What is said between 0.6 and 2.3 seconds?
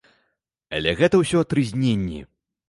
Але гэта ўсё трызненні.